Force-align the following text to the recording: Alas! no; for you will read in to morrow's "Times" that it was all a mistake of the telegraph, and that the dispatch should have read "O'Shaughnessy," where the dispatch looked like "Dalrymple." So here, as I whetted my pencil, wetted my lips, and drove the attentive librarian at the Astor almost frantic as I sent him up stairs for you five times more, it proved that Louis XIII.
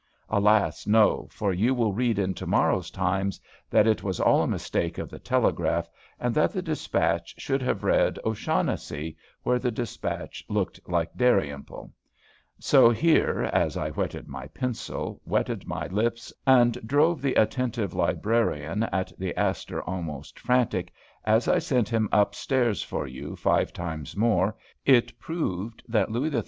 Alas! 0.29 0.87
no; 0.87 1.27
for 1.29 1.53
you 1.53 1.75
will 1.75 1.93
read 1.93 2.17
in 2.17 2.33
to 2.33 2.47
morrow's 2.47 2.89
"Times" 2.89 3.39
that 3.69 3.85
it 3.85 4.01
was 4.01 4.19
all 4.19 4.41
a 4.41 4.47
mistake 4.47 4.97
of 4.97 5.11
the 5.11 5.19
telegraph, 5.19 5.91
and 6.19 6.33
that 6.33 6.51
the 6.51 6.61
dispatch 6.63 7.35
should 7.39 7.61
have 7.61 7.83
read 7.83 8.17
"O'Shaughnessy," 8.25 9.15
where 9.43 9.59
the 9.59 9.69
dispatch 9.69 10.43
looked 10.49 10.79
like 10.89 11.13
"Dalrymple." 11.15 11.93
So 12.57 12.89
here, 12.89 13.43
as 13.53 13.77
I 13.77 13.91
whetted 13.91 14.27
my 14.27 14.47
pencil, 14.47 15.21
wetted 15.23 15.67
my 15.67 15.85
lips, 15.85 16.33
and 16.47 16.79
drove 16.87 17.21
the 17.21 17.35
attentive 17.35 17.93
librarian 17.93 18.81
at 18.85 19.11
the 19.19 19.37
Astor 19.39 19.83
almost 19.83 20.39
frantic 20.39 20.91
as 21.25 21.47
I 21.47 21.59
sent 21.59 21.89
him 21.89 22.09
up 22.11 22.33
stairs 22.33 22.81
for 22.81 23.05
you 23.05 23.35
five 23.35 23.71
times 23.71 24.17
more, 24.17 24.55
it 24.83 25.19
proved 25.19 25.83
that 25.87 26.09
Louis 26.11 26.31
XIII. 26.31 26.39